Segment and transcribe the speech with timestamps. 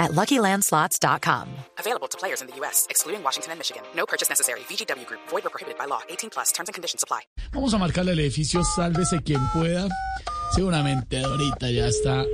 [0.00, 1.46] at LuckyLandSlots.com.
[1.78, 3.82] Available to players in the U.S., excluding Washington and Michigan.
[3.94, 4.60] No purchase necessary.
[4.68, 5.20] VGW Group.
[5.28, 6.00] Void or prohibited by law.
[6.08, 6.50] 18 plus.
[6.52, 7.20] Terms and conditions apply.
[7.52, 9.86] Vamos a marcarle al edificio Sálvese quien pueda.
[10.52, 12.24] Seguramente ahorita ya está.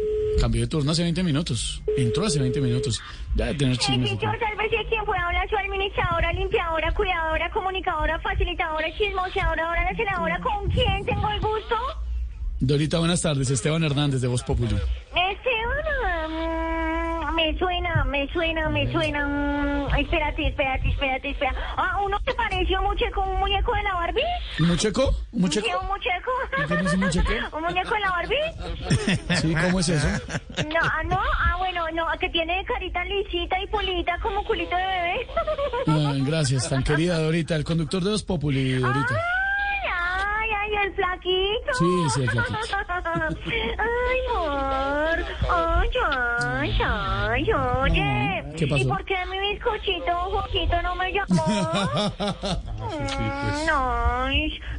[0.40, 1.82] Cambió de turno hace 20 minutos.
[1.96, 3.00] Entró hace 20 minutos.
[3.34, 4.10] Ya debe tener chismes.
[4.10, 10.40] Edificio, sálvese quien pueda hablar, su administradora, limpiadora, cuidadora, comunicadora, facilitadora, chismoseadora, ahora la senadora.
[10.40, 11.76] ¿Con quién tengo el gusto?
[12.60, 13.50] Dorita, buenas tardes.
[13.50, 14.76] Esteban Hernández de Voz Populi.
[15.14, 19.26] Esteban, mm, me suena, me suena, me suena.
[19.26, 21.52] mm, espérate, espérate, espérate, espera.
[21.76, 24.22] Ah, ¿uno te pareció mucho con un muñeco de la Barbie?
[24.60, 25.14] ¿Un mucheco?
[25.32, 25.66] ¿Un mucheco?
[25.66, 26.30] Sí, un muñeco.
[26.58, 27.32] ¿Y quién es un muñeco?
[27.56, 29.36] ¿Un muñeco de la Barbie?
[29.36, 30.08] Sí, ¿cómo es eso?
[30.08, 34.86] No, ah, no, ah, bueno, no, que tiene carita lisita y pulita como culito de
[34.86, 35.26] bebé.
[35.86, 37.54] Ah, gracias, tan querida Dorita.
[37.54, 39.14] El conductor de Voz Populi, Dorita.
[39.14, 39.45] El
[40.96, 41.74] flaquito.
[41.74, 42.56] Sí, sí, el flaquito.
[43.78, 45.24] Ay, amor.
[45.48, 48.44] Ay, ay, ay, oye.
[48.56, 48.82] ¿Qué pasó?
[48.82, 49.16] ¿Y por qué
[49.56, 51.44] mi bizcochito, Joquito, no me llamó?
[52.86, 54.28] Mm, No,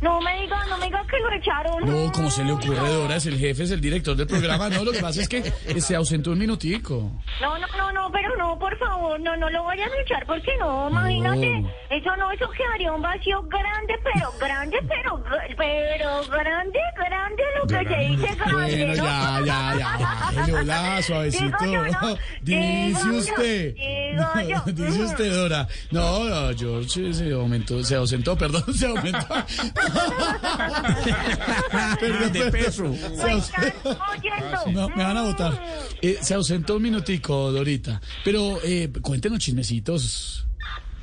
[0.02, 1.86] no me diga, no me diga que lo echaron.
[1.86, 4.70] No, como se le ocurre, Dora, es el jefe, es el director del programa.
[4.70, 7.12] No, lo que pasa es que eh, se ausentó un minutico.
[7.42, 10.52] No, no, no, no, pero no, por favor, no, no lo vayan a echar porque
[10.60, 11.70] no, imagínate, No.
[11.90, 15.24] eso no, eso quedaría un vacío grande, pero grande, pero,
[15.58, 18.98] pero grande, grande, que se dice grande, Bueno, ¿no?
[19.06, 19.88] ya, ya, ya.
[20.60, 21.58] Hola, suavecito.
[21.62, 22.18] Digo yo, ¿no?
[22.42, 23.76] Dice Digo yo, usted.
[23.76, 24.26] digo
[24.66, 24.72] yo.
[24.72, 25.68] Dice usted, Dora.
[25.92, 29.28] No, no, George se aumentó, se ausentó, perdón, se aumentó.
[32.00, 32.94] perdón, de peso.
[32.94, 33.74] Se ¿Me aus- están
[34.18, 34.72] oyendo?
[34.72, 35.64] No, me van a votar.
[36.02, 38.02] Eh, se ausentó un minutico, Dorita.
[38.24, 40.47] Pero eh, cuéntenos chismecitos.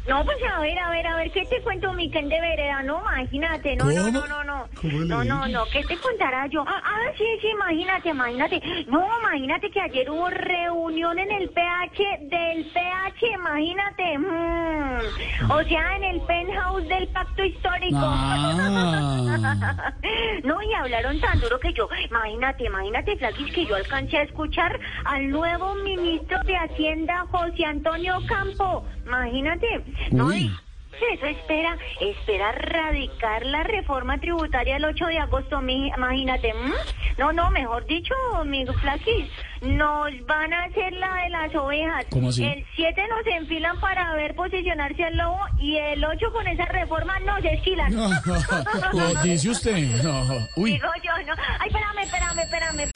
[0.07, 2.83] No, pues a ver, a ver, a ver, ¿qué te cuento, mi Ken de vereda?
[2.83, 4.69] No, imagínate, no, no, no, no, no.
[4.81, 6.63] ¿Cómo le No, no, no, ¿qué te contará yo?
[6.67, 8.61] Ah, ah, sí, sí, imagínate, imagínate.
[8.89, 14.19] No, imagínate que ayer hubo reunión en el PH del PH, imagínate.
[14.19, 17.97] mm, O sea, en el penthouse del pacto histórico.
[18.01, 19.93] Ah.
[20.45, 24.79] No, y hablaron tan duro que yo, imagínate, imagínate, Flaquis, que yo alcancé a escuchar
[25.07, 28.85] al nuevo ministro de Hacienda, José Antonio Campo.
[29.07, 29.67] Imagínate,
[30.11, 30.27] ¿no?
[30.27, 30.51] Uy.
[31.01, 36.51] Y Eso espera, espera radicar la reforma tributaria el 8 de agosto, mi- imagínate.
[36.51, 36.73] ¿m?
[37.19, 38.15] No, no, mejor dicho,
[38.47, 39.29] mi Flaquis,
[39.63, 42.07] nos van a hacer la de las ovejas.
[42.11, 42.45] ¿Cómo así?
[42.45, 47.19] El 7 nos enfilan para ver posicionarse al lobo y el 8 con esa reforma
[47.21, 47.93] nos esquilan.
[47.93, 48.09] No,
[48.95, 49.77] no, dice usted.
[50.05, 50.25] No.
[50.57, 50.75] Uy.
[50.75, 51.35] Digo yo, no.
[51.59, 52.91] Ay, espérame, espérame, espérame.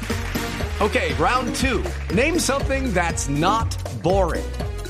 [0.81, 1.83] Okay, round two.
[2.15, 3.67] Name something that's not
[4.05, 4.45] boring.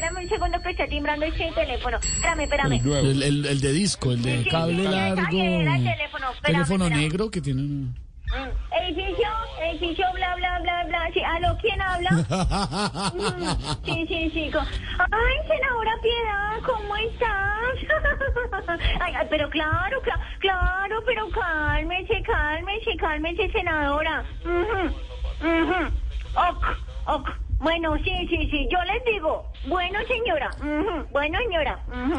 [0.00, 1.98] Espérame un segundo que está timbrando este teléfono.
[1.98, 2.72] Espérame, espérame.
[3.04, 5.20] El, el, el de disco, el de Sí, cable sí, largo.
[5.42, 7.00] era teléfono, espérame, Teléfono espérame.
[7.02, 7.94] negro que tiene un...
[8.30, 9.28] Mm, Edificio,
[9.70, 11.10] edificio, bla, bla, bla, bla.
[11.12, 11.54] Sí, ¿Aló?
[11.60, 12.10] ¿Quién habla?
[13.12, 14.50] Mm, Sí, sí, sí.
[14.54, 18.80] Ay, senadora Piedad, ¿cómo estás?
[19.00, 24.24] Ay, ay, pero claro, cla- claro, pero cálmese, cálmese, cálmese, senadora.
[24.44, 25.92] Ujú.
[26.36, 26.64] Ok,
[27.06, 27.28] ok.
[27.60, 29.44] Bueno, sí, sí, sí, yo les digo.
[29.66, 30.50] Bueno, señora.
[30.58, 31.78] ujú, Bueno, señora.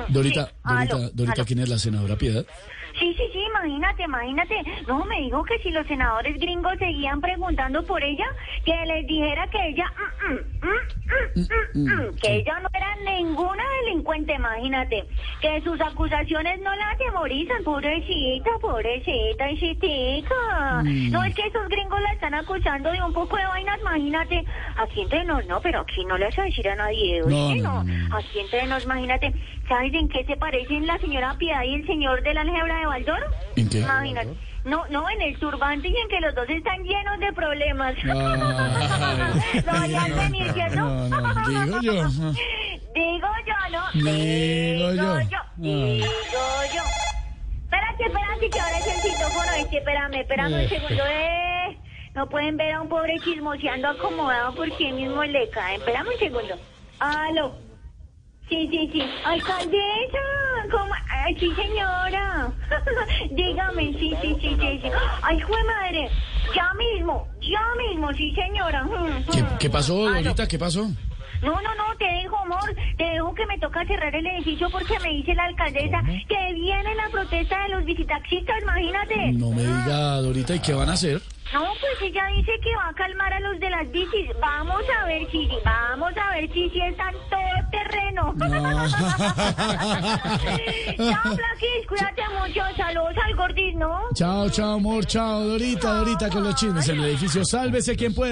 [0.10, 0.54] Dorita, sí.
[0.64, 1.46] Dorita, Aló, Dorita, aló.
[1.46, 2.46] ¿quién es la senadora Piedad?
[3.00, 4.62] Sí, sí, sí, imagínate, imagínate.
[4.86, 8.26] No, me dijo que si los senadores gringos seguían preguntando por ella,
[8.66, 9.86] que les dijera que ella,
[10.28, 15.06] mm, mm, mm, mm, mm, mm, que ella no era ninguna delincuente, imagínate.
[15.42, 20.84] Que sus acusaciones no la atemorizan, pobrecita, pobrecita, y chitica.
[20.84, 24.44] No, es que esos gringos la están acusando de un poco de vainas, imagínate.
[24.76, 27.62] Aquí entre nos, no, pero aquí no le vas a decir a nadie, No, ¿oíste?
[27.62, 28.18] no, no, no.
[28.18, 29.34] Aquí entre nos, imagínate.
[29.68, 32.86] ¿Sabes en qué se parecen la señora Piedad y el señor de la álgebra de
[32.86, 33.26] Baldor?
[33.56, 33.80] ¿En qué?
[33.80, 34.34] Imagínate.
[34.64, 37.96] No, no, en el turbante y en que los dos están llenos de problemas.
[38.04, 38.14] Lo
[39.74, 40.76] vayan a venir, ¿cierto?
[40.76, 41.94] no, no, digo yo.
[42.94, 43.92] Digo yo, ¿no?
[43.94, 45.40] Digo yo.
[45.58, 46.06] Digo
[46.76, 46.84] yo.
[47.64, 49.78] Espérate, espérate, que ahora es el citófono este.
[49.78, 51.04] Espérame, espérame un Eh, segundo.
[51.08, 51.51] Eh,
[52.14, 55.78] no pueden ver a un pobre chismoseando acomodado porque mismo le cae.
[55.78, 56.56] Espérame un segundo.
[57.00, 57.56] Aló.
[58.50, 59.02] Sí, sí, sí.
[59.24, 60.20] Alcaldesa.
[60.70, 60.94] ¿Cómo?
[61.10, 62.52] Ay, sí, señora.
[63.32, 64.90] Dígame, sí, sí, sí, sí, sí.
[65.22, 66.10] Ay, de madre.
[66.54, 68.86] Ya mismo, ya mismo, sí, señora.
[69.32, 70.22] ¿Qué, qué pasó, Aló.
[70.22, 70.48] Dorita?
[70.48, 70.90] ¿Qué pasó?
[71.42, 72.76] No, no, no, te dejo, amor.
[72.98, 76.94] Te dejo que me toca cerrar el edificio porque me dice la alcaldesa que viene
[76.96, 79.32] la protesta de los visitaxistas, imagínate.
[79.32, 81.22] No me diga, Dorita, ¿y qué van a hacer?
[81.54, 84.30] No, pues ella dice que va a calmar a los de las bicis.
[84.40, 88.34] Vamos a ver, Sisi, vamos a ver si si están todo terreno.
[90.98, 92.62] Chao, Flaquis, cuídate mucho.
[92.78, 94.00] Saludos al gordis, ¿no?
[94.14, 97.44] Chao, chao, amor, chao, Dorita, Dorita, con los chismes en el edificio.
[97.44, 98.31] Sálvese quien pueda.